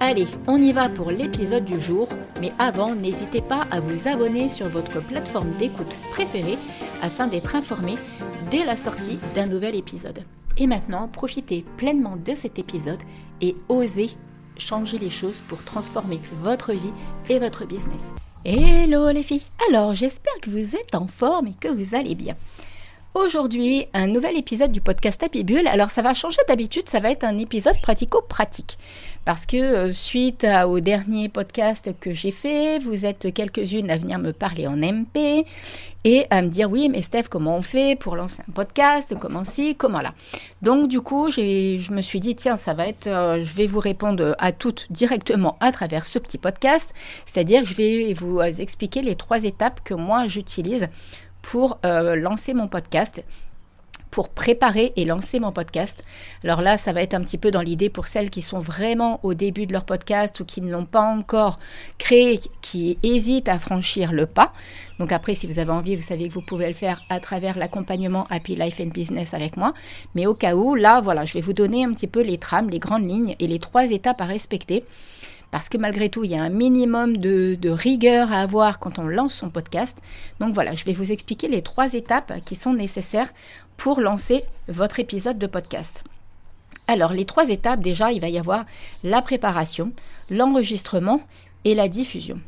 [0.00, 2.08] Allez, on y va pour l'épisode du jour,
[2.40, 6.58] mais avant, n'hésitez pas à vous abonner sur votre plateforme d'écoute préférée
[7.02, 7.94] afin d'être informé
[8.50, 10.22] dès la sortie d'un nouvel épisode.
[10.58, 13.02] Et maintenant, profitez pleinement de cet épisode
[13.40, 14.10] et osez
[14.58, 16.92] changer les choses pour transformer votre vie
[17.28, 18.02] et votre business.
[18.44, 22.36] Hello les filles Alors j'espère que vous êtes en forme et que vous allez bien.
[23.14, 25.66] Aujourd'hui, un nouvel épisode du podcast Happy Bull.
[25.66, 28.78] Alors ça va changer d'habitude, ça va être un épisode pratico-pratique.
[29.26, 34.20] Parce que euh, suite au dernier podcast que j'ai fait, vous êtes quelques-unes à venir
[34.20, 35.44] me parler en MP
[36.04, 39.16] et à me dire oui, mais Steph, comment on fait pour lancer un podcast?
[39.20, 39.74] Comment ci?
[39.74, 40.14] Comment là?
[40.62, 43.80] Donc du coup, je me suis dit tiens, ça va être, euh, je vais vous
[43.80, 46.94] répondre à toutes directement à travers ce petit podcast.
[47.26, 50.88] C'est-à-dire que je vais vous expliquer les trois étapes que moi j'utilise
[51.42, 53.24] pour euh, lancer mon podcast
[54.10, 56.02] pour préparer et lancer mon podcast.
[56.44, 59.20] Alors là, ça va être un petit peu dans l'idée pour celles qui sont vraiment
[59.22, 61.58] au début de leur podcast ou qui ne l'ont pas encore
[61.98, 64.52] créé, qui hésitent à franchir le pas.
[64.98, 67.58] Donc après, si vous avez envie, vous savez que vous pouvez le faire à travers
[67.58, 69.74] l'accompagnement Happy Life and Business avec moi.
[70.14, 72.70] Mais au cas où, là, voilà, je vais vous donner un petit peu les trames,
[72.70, 74.84] les grandes lignes et les trois étapes à respecter
[75.56, 79.06] parce que malgré tout, il y a un minimum de, rigueur à avoir quand on
[79.06, 80.02] lance son podcast.
[80.38, 83.30] Donc voilà, je vais vous expliquer les trois étapes qui sont nécessaires
[83.78, 86.04] pour lancer votre épisode de podcast.
[86.88, 88.66] Alors, les trois étapes, déjà, il va y avoir
[89.02, 89.94] la préparation,
[90.28, 91.20] l'enregistrement
[91.64, 92.38] et la diffusion.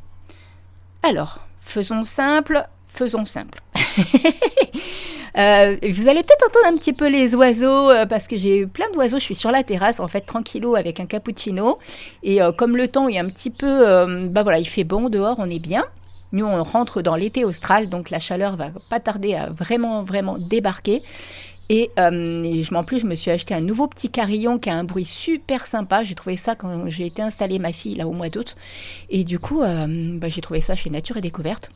[1.03, 3.63] Alors, faisons simple, faisons simple.
[5.37, 8.91] Euh, vous allez peut-être entendre un petit peu les oiseaux euh, parce que j'ai plein
[8.93, 9.19] d'oiseaux.
[9.19, 11.77] Je suis sur la terrasse en fait tranquillou avec un cappuccino
[12.23, 13.69] et euh, comme le temps est un petit peu,
[14.31, 15.85] bah voilà, il fait bon dehors, on est bien.
[16.33, 20.37] Nous on rentre dans l'été austral donc la chaleur va pas tarder à vraiment vraiment
[20.39, 20.99] débarquer.
[21.71, 25.05] Et, en plus, je me suis acheté un nouveau petit carillon qui a un bruit
[25.05, 26.03] super sympa.
[26.03, 28.57] J'ai trouvé ça quand j'ai été installer ma fille là au mois d'août.
[29.11, 31.71] Et du coup, bah, j'ai trouvé ça chez Nature et Découverte.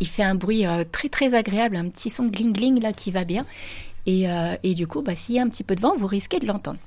[0.00, 3.10] Il fait un bruit euh, très très agréable, un petit son gling gling là qui
[3.10, 3.46] va bien.
[4.06, 6.38] Et, euh, du coup, bah, s'il y a un petit peu de vent, vous risquez
[6.38, 6.78] de l'entendre.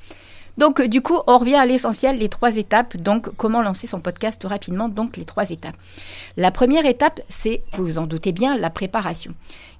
[0.57, 2.97] Donc, euh, du coup, on revient à l'essentiel, les trois étapes.
[2.97, 4.89] Donc, comment lancer son podcast rapidement?
[4.89, 5.75] Donc, les trois étapes.
[6.35, 9.33] La première étape, c'est, vous vous en doutez bien, la préparation.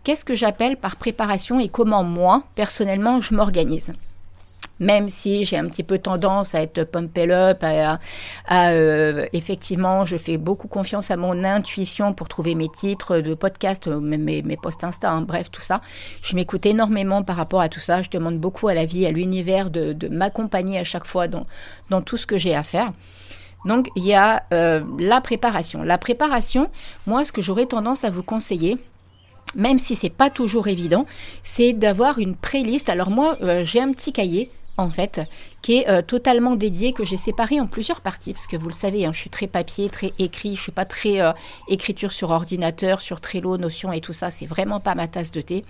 [0.04, 3.92] Qu'est-ce que j'appelle par préparation et comment moi, personnellement, je m'organise?
[4.82, 8.00] Même si j'ai un petit peu tendance à être pumped up, à,
[8.52, 13.88] euh, effectivement, je fais beaucoup confiance à mon intuition pour trouver mes titres de podcast,
[13.88, 15.82] euh, mes, posts Insta, hein, bref, tout ça.
[16.24, 18.02] Je m'écoute énormément par rapport à tout ça.
[18.02, 21.46] Je demande beaucoup à la vie, à l'univers de, m'accompagner à chaque fois dans,
[21.92, 22.88] dans tout ce que j'ai à faire.
[23.66, 25.84] Donc, il y a euh, la préparation.
[25.84, 26.70] La préparation,
[27.06, 28.78] moi, ce que j'aurais tendance à vous conseiller,
[29.56, 31.06] même si c'est pas toujours évident,
[31.44, 32.90] c'est d'avoir une playlist.
[32.90, 35.22] Alors moi, j'ai un petit cahier en fait,
[35.62, 38.74] qui est euh, totalement dédié, que j'ai séparé en plusieurs parties, parce que vous le
[38.74, 41.32] savez, hein, je suis très papier, très écrit, je suis pas très euh,
[41.68, 45.42] écriture sur ordinateur, sur Trello, Notion et tout ça, c'est vraiment pas ma tasse de
[45.42, 45.64] thé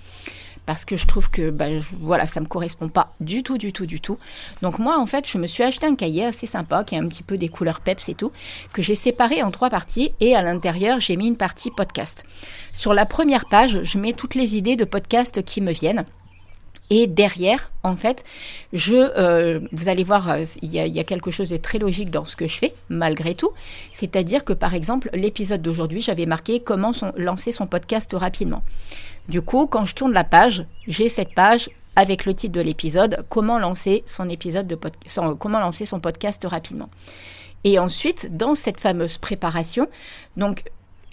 [0.71, 1.65] parce que je trouve que bah,
[1.97, 4.15] voilà, ça me correspond pas du tout, du tout, du tout.
[4.61, 7.05] Donc moi, en fait, je me suis acheté un cahier assez sympa qui a un
[7.05, 8.31] petit peu des couleurs peps et tout,
[8.71, 12.23] que j'ai séparé en trois parties et à l'intérieur, j'ai mis une partie podcast.
[12.65, 16.05] Sur la première page, je mets toutes les idées de podcast qui me viennent.
[16.89, 18.23] Et derrière, en fait,
[18.73, 22.25] je, euh, vous allez voir, euh, il y, a, quelque chose de très logique dans
[22.25, 23.49] ce que je fais, malgré tout.
[23.93, 28.63] C'est-à-dire que, par exemple, l'épisode d'aujourd'hui, j'avais marqué comment lancer son podcast rapidement.
[29.29, 33.25] Du coup, quand je tourne la page, j'ai cette page avec le titre de l'épisode,
[33.29, 36.89] comment lancer son podcast rapidement.
[37.63, 39.87] Et ensuite, dans cette fameuse préparation,
[40.37, 40.63] donc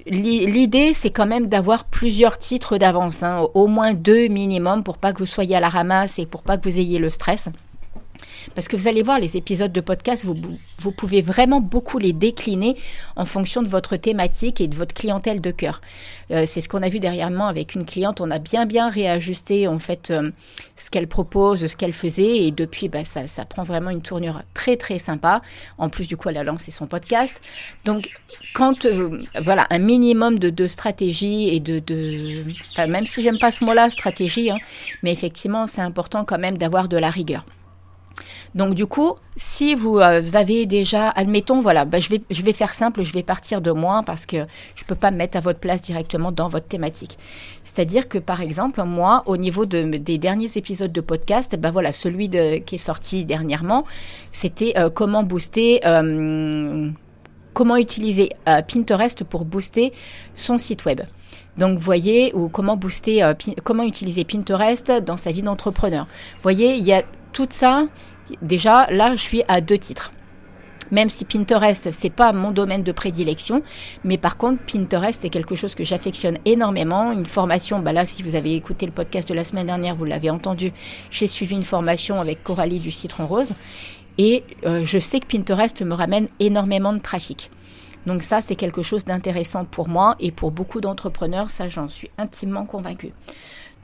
[0.07, 5.13] L'idée, c'est quand même d'avoir plusieurs titres d'avance, hein, au moins deux minimum, pour pas
[5.13, 7.49] que vous soyez à la ramasse et pour pas que vous ayez le stress.
[8.55, 12.77] Parce que vous allez voir, les épisodes de podcast, vous, pouvez vraiment beaucoup les décliner
[13.17, 15.81] en fonction de votre thématique et de votre clientèle de cœur.
[16.31, 18.21] Euh, c'est ce qu'on a vu dernièrement avec une cliente.
[18.21, 20.31] On a bien, bien réajusté en fait euh,
[20.77, 22.45] ce qu'elle propose, ce qu'elle faisait.
[22.45, 25.43] Et depuis, bah, ça, prend vraiment une tournure très, très sympa.
[25.79, 27.41] En plus, du coup, elle a lancé son podcast.
[27.85, 28.11] Donc,
[28.55, 31.79] quand, euh, voilà, un minimum de, stratégie et de.
[31.81, 32.45] de
[32.89, 34.59] même si j'aime pas ce mot-là, stratégie, hein,
[35.03, 37.45] mais effectivement, c'est important quand même d'avoir de la rigueur.
[38.55, 42.53] Donc du coup, si vous, euh, avez déjà, admettons, voilà, bah, je, vais, je vais
[42.53, 45.37] faire simple, je vais partir de moi parce que je ne peux pas me mettre
[45.37, 47.19] à votre place directement dans votre thématique.
[47.65, 51.93] C'est-à-dire que par exemple, moi, au niveau de, des derniers épisodes de podcast, ben voilà,
[51.93, 53.85] celui qui est sorti dernièrement,
[54.33, 56.91] c'était euh, comment booster, euh,
[57.53, 59.93] comment utiliser Pinterest pour booster
[60.35, 61.03] son site web.
[61.59, 63.33] Donc, voyez, ou comment booster,
[63.65, 66.07] comment utiliser Pinterest dans sa vie d'entrepreneur.
[66.43, 67.03] Voyez, il y a
[67.33, 67.87] tout ça,
[68.43, 70.13] déjà, là, je suis à deux titres.
[70.91, 73.63] Même si Pinterest, c'est pas mon domaine de prédilection,
[74.05, 77.13] mais par contre, Pinterest, c'est quelque chose que j'affectionne énormément.
[77.13, 80.07] Une formation, bah là, si vous avez écouté le podcast de la semaine dernière, vous
[80.07, 80.73] l'avez entendu,
[81.11, 83.53] j'ai suivi une formation avec Coralie du Citron Rose.
[84.17, 87.51] Et euh, je sais que Pinterest me ramène énormément de trafic.
[88.07, 92.11] Donc ça, c'est quelque chose d'intéressant pour moi et pour beaucoup d'entrepreneurs, ça j'en suis
[92.17, 93.13] intimement convaincue.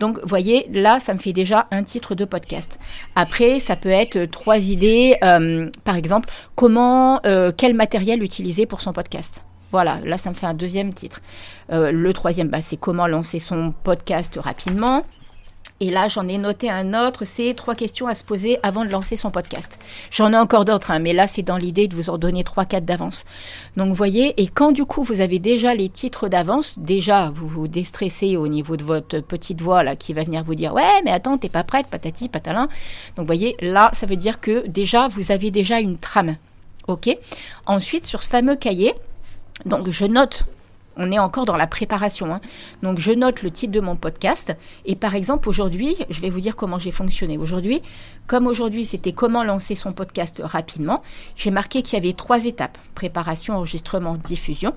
[0.01, 2.79] Donc, vous voyez, là, ça me fait déjà un titre de podcast.
[3.15, 5.17] Après, ça peut être trois idées.
[5.23, 9.45] Euh, par exemple, comment, euh, quel matériel utiliser pour son podcast.
[9.71, 11.21] Voilà, là, ça me fait un deuxième titre.
[11.73, 15.05] Euh, le troisième, bah, c'est comment lancer son podcast rapidement.
[15.81, 18.91] Et là, j'en ai noté un autre, c'est trois questions à se poser avant de
[18.91, 19.79] lancer son podcast.
[20.13, 22.65] J'en ai encore d'autres, hein, mais là, c'est dans l'idée de vous en donner trois,
[22.65, 23.25] quatre d'avance.
[23.77, 27.67] Donc, voyez, et quand du coup, vous avez déjà les titres d'avance, déjà, vous vous
[27.67, 31.11] déstressez au niveau de votre petite voix, là, qui va venir vous dire, ouais, mais
[31.11, 32.69] attends, t'es pas prête, patati, patalin.
[33.17, 36.37] Donc, voyez, là, ça veut dire que déjà, vous avez déjà une trame.
[36.87, 37.19] OK?
[37.67, 38.95] Ensuite, sur ce fameux cahier,
[39.65, 40.45] donc je note
[40.97, 42.33] on est encore dans la préparation.
[42.33, 42.41] Hein.
[42.83, 44.57] Donc je note le titre de mon podcast.
[44.85, 47.39] Et par exemple, aujourd'hui, je vais vous dire comment j'ai fonctionné.
[47.39, 47.83] Aujourd'hui,
[48.27, 51.03] comme aujourd'hui, c'était comment lancer son podcast rapidement,
[51.37, 52.79] j'ai marqué qu'il y avait trois étapes.
[52.95, 54.73] Préparation, enregistrement, diffusion.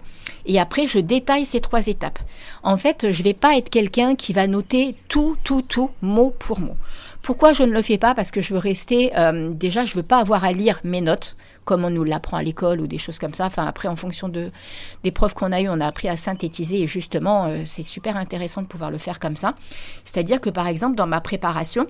[0.46, 2.20] Et après, je détaille ces trois étapes.
[2.64, 6.34] En fait, je ne vais pas être quelqu'un qui va noter tout, tout, tout, mot
[6.38, 6.76] pour mot.
[7.22, 8.16] Pourquoi je ne le fais pas?
[8.16, 11.02] Parce que je veux rester, euh, déjà, je ne veux pas avoir à lire mes
[11.02, 11.36] notes
[11.68, 13.46] comme on nous l'apprend à l'école ou des choses comme ça.
[13.46, 14.52] Enfin, après, en fonction de,
[15.04, 18.16] des profs qu'on a eu, on a appris à synthétiser et justement, euh, c'est super
[18.16, 19.54] intéressant de pouvoir le faire comme ça.
[20.06, 21.86] C'est-à-dire que, par exemple, dans ma préparation,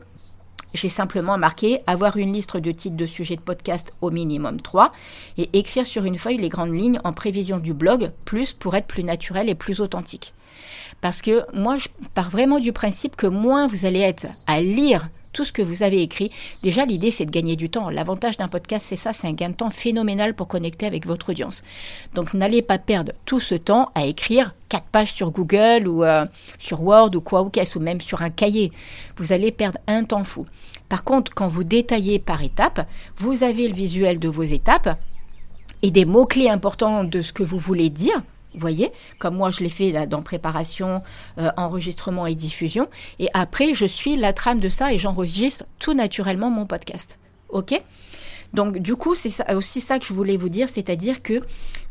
[0.73, 4.91] j'ai simplement marqué avoir une liste de titres de sujets de podcast au minimum 3
[5.37, 8.87] et écrire sur une feuille les grandes lignes en prévision du blog, plus pour être
[8.87, 10.33] plus naturel et plus authentique.
[11.01, 15.07] Parce que moi, je pars vraiment du principe que moins vous allez être à lire
[15.37, 16.31] tout ce que vous avez écrit.
[16.63, 17.91] Déjà, l'idée, c'est de gagner du temps.
[17.91, 21.29] L'avantage d'un podcast, c'est ça, c'est un gain de temps phénoménal pour connecter avec votre
[21.29, 21.61] audience.
[22.15, 26.25] Donc, n'allez pas perdre tout ce temps à écrire quatre pages sur Google ou euh,
[26.57, 28.71] sur Word ou quoi ou qu'est-ce, ou même sur un cahier.
[29.17, 30.47] Vous allez perdre un temps fou.
[30.89, 32.87] Par contre, quand vous détaillez par étapes,
[33.17, 34.99] vous avez le visuel de vos étapes
[35.83, 38.23] et des mots-clés importants de ce que vous voulez dire
[38.59, 40.99] voyez, comme moi je l'ai fait là dans préparation,
[41.37, 42.87] euh, enregistrement et diffusion.
[43.19, 47.19] Et après, je suis la trame de ça et j'enregistre tout naturellement mon podcast.
[47.49, 47.81] OK?
[48.53, 51.41] Donc du coup, c'est aussi ça que je voulais vous dire, c'est-à-dire que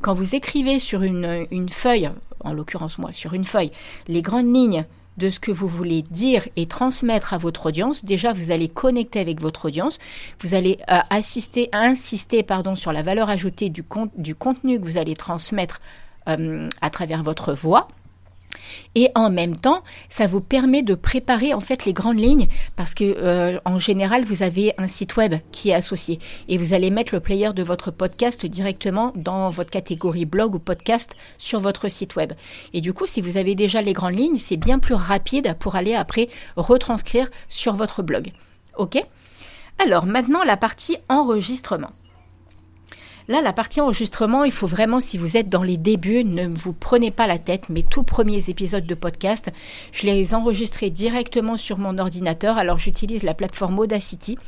[0.00, 2.10] quand vous écrivez sur une, une feuille,
[2.40, 3.70] en l'occurrence moi, sur une feuille,
[4.08, 4.84] les grandes lignes
[5.16, 9.20] de ce que vous voulez dire et transmettre à votre audience, déjà vous allez connecter
[9.20, 9.98] avec votre audience,
[10.40, 13.84] vous allez euh, assister, insister pardon, sur la valeur ajoutée du,
[14.16, 15.80] du contenu que vous allez transmettre
[16.28, 17.88] euh, à travers votre voix.
[18.94, 22.94] Et en même temps, ça vous permet de préparer en fait les grandes lignes parce
[22.94, 26.18] que euh, en général, vous avez un site web qui est associé
[26.48, 30.58] et vous allez mettre le player de votre podcast directement dans votre catégorie blog ou
[30.58, 32.32] podcast sur votre site web.
[32.72, 35.76] Et du coup, si vous avez déjà les grandes lignes, c'est bien plus rapide pour
[35.76, 38.32] aller après retranscrire sur votre blog.
[38.78, 38.98] OK?
[39.78, 41.90] Alors maintenant, la partie enregistrement.
[43.28, 46.72] Là, la partie enregistrement, il faut vraiment, si vous êtes dans les débuts, ne vous
[46.72, 47.68] prenez pas la tête.
[47.68, 49.50] Mes tout premiers épisodes de podcast,
[49.92, 52.56] je les enregistrés directement sur mon ordinateur.
[52.56, 54.38] Alors, j'utilise la plateforme Audacity,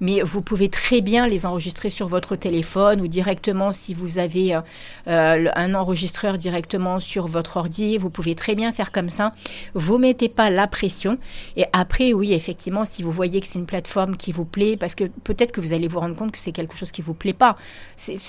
[0.00, 4.54] mais vous pouvez très bien les enregistrer sur votre téléphone ou directement si vous avez
[4.54, 4.60] euh,
[5.08, 7.98] euh, un enregistreur directement sur votre ordi.
[7.98, 9.34] Vous pouvez très bien faire comme ça.
[9.74, 11.18] Vous mettez pas la pression.
[11.58, 14.94] Et après, oui, effectivement, si vous voyez que c'est une plateforme qui vous plaît, parce
[14.94, 17.34] que peut-être que vous allez vous rendre compte que c'est quelque chose qui vous plaît
[17.34, 17.58] pas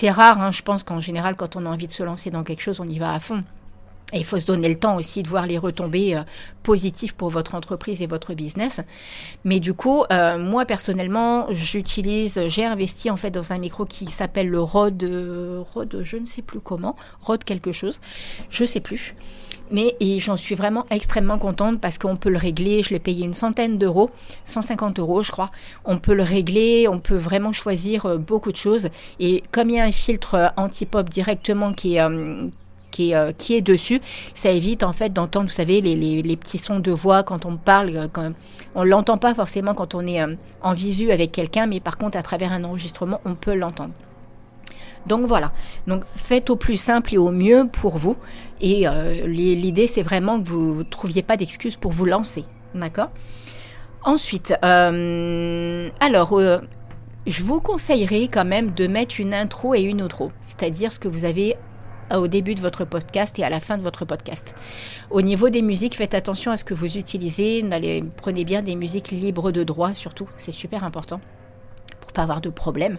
[0.09, 2.61] rare, hein, je pense qu'en général, quand on a envie de se lancer dans quelque
[2.61, 3.43] chose, on y va à fond.
[4.13, 6.21] Et il faut se donner le temps aussi de voir les retombées euh,
[6.63, 8.81] positives pour votre entreprise et votre business.
[9.43, 14.05] Mais du coup, euh, moi personnellement, j'utilise, j'ai investi en fait dans un micro qui
[14.07, 15.03] s'appelle le Rode,
[15.73, 17.99] Rode, je ne sais plus comment, Rode quelque chose,
[18.49, 19.15] je ne sais plus.
[19.71, 22.83] Mais j'en suis vraiment extrêmement contente parce qu'on peut le régler.
[22.83, 24.11] Je l'ai payé une centaine d'euros,
[24.43, 25.51] 150 euros je crois.
[25.85, 28.89] On peut le régler, on peut vraiment choisir euh, beaucoup de choses.
[29.19, 32.01] Et comme il y a un filtre anti-pop directement qui est
[32.95, 34.01] qui est, euh, qui est dessus.
[34.33, 38.09] Ça évite en fait d'entendre, vous savez, les, petits sons de voix quand on parle.
[38.13, 38.31] Quand,
[38.75, 40.21] on l'entend pas forcément quand on est
[40.61, 43.93] en visu avec quelqu'un, mais par contre à travers un enregistrement, on peut l'entendre.
[45.07, 45.51] Donc voilà,
[45.85, 48.15] donc faites au plus simple et au mieux pour vous.
[48.59, 48.85] Et
[49.25, 52.43] l'idée, c'est vraiment que vous ne trouviez pas d'excuses pour vous lancer.
[52.73, 53.09] D'accord?
[54.05, 56.59] Ensuite, euh, alors, euh,
[57.25, 61.07] je vous conseillerais quand même de mettre une intro et une outro, c'est-à-dire ce que
[61.07, 61.55] vous avez
[62.13, 64.55] au début de votre podcast et à la fin de votre podcast.
[65.09, 67.65] Au niveau des musiques, faites attention à ce que vous utilisez.
[68.17, 71.19] prenez bien des musiques libres de droit, surtout, c'est super important
[72.01, 72.97] pour pas avoir de problème.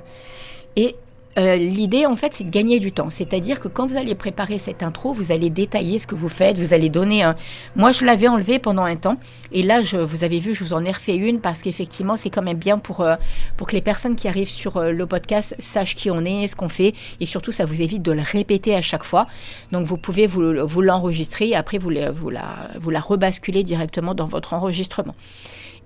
[0.77, 0.97] Et
[1.39, 3.11] euh, l'idée, en fait, c'est de gagner du temps.
[3.11, 6.59] C'est-à-dire que quand vous allez préparer cette intro, vous allez détailler ce que vous faites,
[6.59, 7.37] vous allez donner un...
[7.75, 9.17] Moi, je l'avais enlevé pendant un temps.
[9.53, 12.31] Et là, je, vous avez vu, je vous en ai refait une parce qu'effectivement, c'est
[12.31, 13.17] quand même bien pour, euh,
[13.57, 16.57] pour que les personnes qui arrivent sur euh, le podcast sachent qui on est, ce
[16.57, 16.95] qu'on fait.
[17.21, 19.27] Et surtout, ça vous évite de le répéter à chaque fois.
[19.73, 24.15] Donc, vous pouvez vous, vous l'enregistrer et après, vous, vous, la, vous la rebasculez directement
[24.15, 25.15] dans votre enregistrement.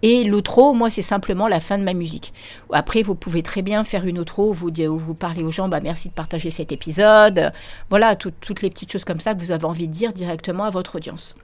[0.02, 2.33] Et l'outro, moi, c'est simplement la fin de ma musique.
[2.73, 5.80] Après, vous pouvez très bien faire une outro où vous, vous parlez aux gens, bah,
[5.80, 7.52] merci de partager cet épisode.
[7.90, 10.71] Voilà, toutes les petites choses comme ça que vous avez envie de dire directement à
[10.71, 11.35] votre audience.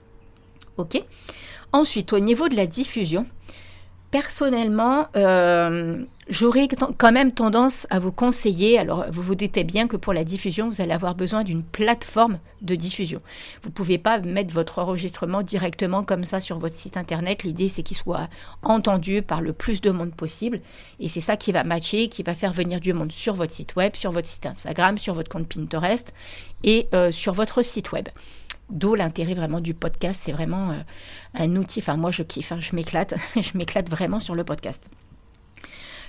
[0.77, 1.03] OK?
[1.71, 3.25] Ensuite, au niveau de la diffusion,
[4.09, 9.97] Personnellement, euh, j'aurais quand même tendance à vous conseiller, alors vous vous doutez bien que
[9.97, 13.21] pour la diffusion, vous allez avoir besoin d'une plateforme de diffusion.
[13.63, 17.43] Vous ne pouvez pas mettre votre enregistrement directement comme ça sur votre site internet.
[17.43, 18.29] L'idée, c'est qu'il soit
[18.63, 20.61] entendu par le plus de monde possible.
[21.01, 23.75] Et c'est ça qui va matcher, qui va faire venir du monde sur votre site
[23.75, 26.13] web, sur votre site Instagram, sur votre compte Pinterest
[26.63, 28.07] et euh, sur votre site web.
[28.69, 30.21] D'où l'intérêt vraiment du podcast.
[30.25, 30.75] C'est vraiment euh,
[31.35, 31.79] un outil.
[31.79, 32.51] Enfin, moi, je kiffe.
[32.51, 33.15] Hein, je m'éclate.
[33.35, 34.89] je m'éclate vraiment sur le podcast.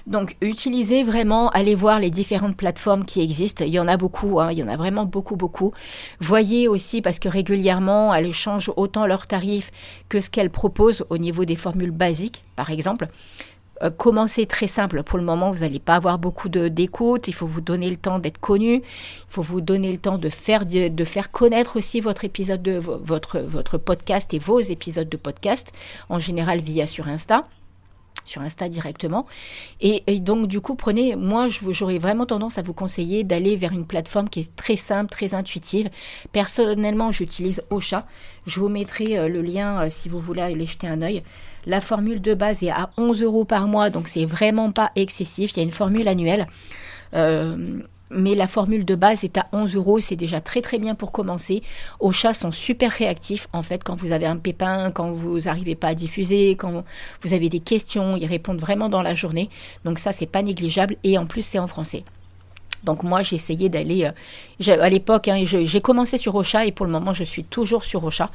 [0.09, 3.65] Donc, utilisez vraiment, allez voir les différentes plateformes qui existent.
[3.65, 5.73] Il y en a beaucoup, hein, il y en a vraiment beaucoup, beaucoup.
[6.19, 9.71] Voyez aussi, parce que régulièrement, elles changent autant leurs tarifs
[10.09, 13.09] que ce qu'elles proposent au niveau des formules basiques, par exemple.
[13.83, 15.03] Euh, commencez très simple.
[15.03, 17.29] Pour le moment, vous n'allez pas avoir beaucoup d'écoute.
[17.29, 18.77] Il faut vous donner le temps d'être connu.
[18.77, 18.83] Il
[19.29, 23.41] faut vous donner le temps de faire, de, faire connaître aussi votre épisode de votre,
[23.41, 25.73] votre podcast et vos épisodes de podcast,
[26.09, 27.45] en général via sur Insta
[28.29, 29.27] sur Insta directement.
[29.81, 33.87] Et, donc, du coup, prenez, moi, j'aurais vraiment tendance à vous conseiller d'aller vers une
[33.87, 35.89] plateforme qui est très simple, très intuitive.
[36.33, 38.07] Personnellement, j'utilise Ocha.
[38.47, 41.23] Je vous mettrai euh, le lien euh, si vous voulez aller jeter un œil.
[41.67, 45.53] La formule de base est à 11 euros par mois, donc c'est vraiment pas excessif.
[45.53, 46.47] Il y a une formule annuelle.
[47.15, 47.81] Euh,
[48.11, 51.13] mais la formule de base est à 11 euros, c'est déjà très très bien pour
[51.13, 51.63] commencer.
[52.13, 55.89] chats sont super réactifs en fait quand vous avez un pépin, quand vous n'arrivez pas
[55.89, 56.85] à diffuser, quand
[57.23, 59.51] vous avez des questions, ils répondent vraiment dans la journée.
[59.85, 62.05] Donc ça c'est pas négligeable et en plus c'est en français.
[62.85, 66.87] Donc moi j'ai essayé d'aller euh, à l'époque hein, j'ai commencé sur Ocha et pour
[66.87, 68.31] le moment je suis toujours sur Ocha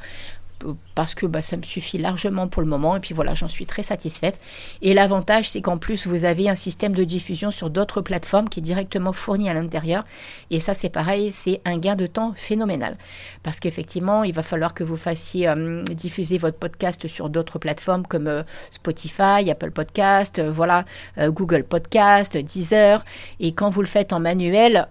[0.94, 2.96] parce que bah, ça me suffit largement pour le moment.
[2.96, 4.40] Et puis voilà, j'en suis très satisfaite.
[4.82, 8.60] Et l'avantage, c'est qu'en plus, vous avez un système de diffusion sur d'autres plateformes qui
[8.60, 10.04] est directement fourni à l'intérieur.
[10.50, 12.96] Et ça, c'est pareil, c'est un gain de temps phénoménal.
[13.42, 18.06] Parce qu'effectivement, il va falloir que vous fassiez euh, diffuser votre podcast sur d'autres plateformes
[18.06, 20.84] comme euh, Spotify, Apple Podcast, euh, voilà,
[21.18, 23.04] Google Podcast, Deezer.
[23.40, 24.86] Et quand vous le faites en manuel,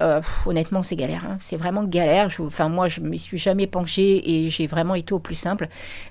[0.46, 1.24] honnêtement, c'est galère.
[1.25, 1.38] Hein.
[1.39, 2.29] C'est vraiment galère.
[2.39, 5.52] enfin, moi, je ne m'y suis jamais penchée et j'ai vraiment été au plus simple.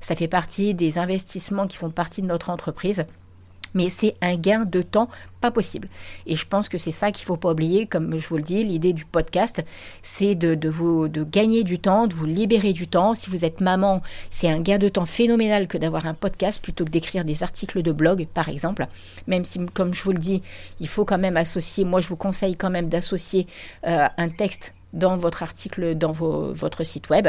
[0.01, 3.05] Ça fait partie des investissements qui font partie de notre entreprise
[3.75, 5.09] mais c'est un gain de temps
[5.41, 5.89] pas possible.
[6.27, 8.43] Et je pense que c'est ça qu'il ne faut pas oublier, comme je vous le
[8.43, 9.63] dis, l'idée du podcast,
[10.03, 13.15] c'est de, vous, de gagner du temps, de vous libérer du temps.
[13.15, 16.85] Si vous êtes maman, c'est un gain de temps phénoménal que d'avoir un podcast plutôt
[16.85, 18.87] que d'écrire des articles de blog, par exemple.
[19.27, 20.43] Même si, comme je vous le dis,
[20.81, 23.47] il faut quand même associer, moi je vous conseille quand même d'associer
[23.87, 27.29] euh, un texte dans votre article, dans votre site web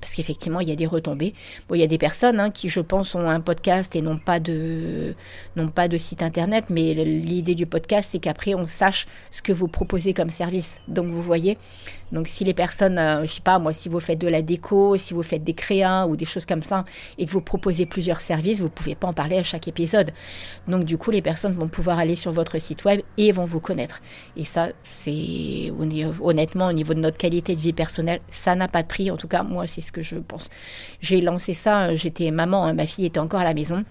[0.00, 1.34] parce qu'effectivement, il y a des retombées.
[1.72, 4.40] Il y a des personnes hein, qui, je pense, ont un podcast et n'ont pas
[4.40, 5.14] de,
[5.74, 9.68] pas de site internet, mais l'idée du podcast, c'est qu'après, on sache ce que vous
[9.68, 10.80] proposez comme service.
[10.88, 11.58] Donc, vous voyez,
[12.12, 14.96] donc si les personnes, euh, je sais pas moi, si vous faites de la déco,
[14.96, 16.84] si vous faites des créas ou des choses comme ça,
[17.18, 20.12] et que vous proposez plusieurs services, vous pouvez pas en parler à chaque épisode.
[20.66, 23.60] Donc du coup, les personnes vont pouvoir aller sur votre site web et vont vous
[23.60, 24.00] connaître.
[24.36, 25.72] Et ça, c'est
[26.20, 29.10] honnêtement au niveau de notre qualité de vie personnelle, ça n'a pas de prix.
[29.10, 30.50] En tout cas, moi, c'est que je pense.
[31.00, 33.84] J'ai lancé ça, j'étais maman, hein, ma fille était encore à la maison.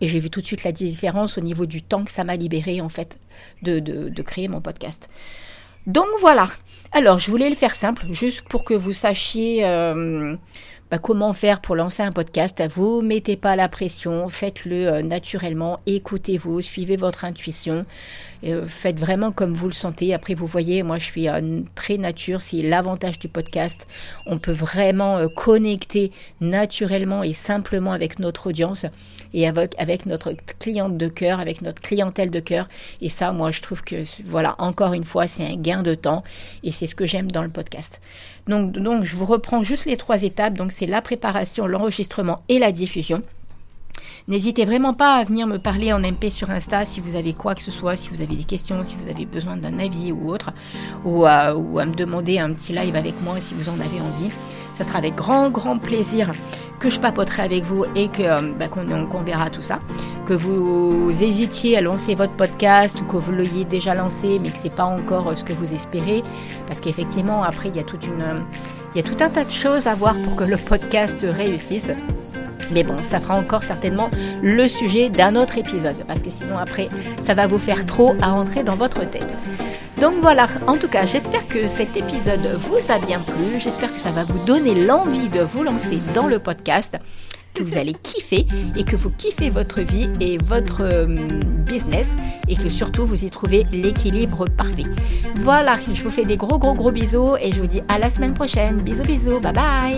[0.00, 2.36] Et j'ai vu tout de suite la différence au niveau du temps que ça m'a
[2.36, 3.18] libéré en fait
[3.62, 5.08] de, de créer mon podcast.
[5.88, 6.48] Donc voilà.
[6.92, 10.36] Alors, je voulais le faire simple, juste pour que vous sachiez, euh,
[10.90, 12.62] bah, comment faire pour lancer un podcast.
[12.70, 13.02] Vous?
[13.02, 17.84] Mettez pas la pression, faites-le euh, naturellement, écoutez-vous, suivez votre intuition,
[18.44, 20.14] euh, faites vraiment comme vous le sentez.
[20.14, 21.26] Après, vous voyez, moi je suis
[21.74, 23.86] très nature, c'est l'avantage du podcast.
[24.26, 28.86] On peut vraiment connecter naturellement et simplement avec notre audience
[29.34, 32.68] et avec, avec notre cliente de cœur, avec notre clientèle de cœur.
[33.00, 36.24] Et ça, moi, je trouve que, voilà, encore une fois, c'est un gain de temps
[36.62, 38.00] et c'est ce que j'aime dans le podcast.
[38.48, 40.54] Donc, je vous reprends juste les trois étapes.
[40.54, 43.22] Donc, c'est la préparation, l'enregistrement et la diffusion.
[44.26, 47.54] N'hésitez vraiment pas à venir me parler en MP sur Insta si vous avez quoi
[47.54, 50.30] que ce soit, si vous avez des questions, si vous avez besoin d'un avis ou
[50.30, 50.50] autre,
[51.04, 54.00] ou à, ou à me demander un petit live avec moi si vous en avez
[54.00, 54.34] envie.
[54.74, 56.30] Ça sera avec grand, grand plaisir
[56.78, 59.80] que je papoterai avec vous et que euh, bah, qu'on verra tout ça.
[60.26, 64.58] Que vous hésitiez à lancer votre podcast ou que vous l'ayez déjà lancé mais que
[64.62, 66.22] c'est pas encore euh, ce que vous espérez,
[66.66, 68.44] parce qu'effectivement après il y a toute une,
[68.94, 71.88] il y a tout un tas de choses à voir pour que le podcast réussisse.
[72.70, 74.10] Mais bon, ça fera encore certainement
[74.42, 76.90] le sujet d'un autre épisode, parce que sinon après,
[77.24, 79.38] ça va vous faire trop à entrer dans votre tête.
[80.00, 84.00] Donc voilà, en tout cas, j'espère que cet épisode vous a bien plu, j'espère que
[84.00, 86.96] ça va vous donner l'envie de vous lancer dans le podcast
[87.54, 91.06] que vous allez kiffer et que vous kiffez votre vie et votre euh,
[91.66, 92.10] business
[92.48, 94.84] et que surtout vous y trouvez l'équilibre parfait.
[95.40, 98.10] Voilà, je vous fais des gros gros gros bisous et je vous dis à la
[98.10, 98.76] semaine prochaine.
[98.82, 99.96] Bisous bisous, bye bye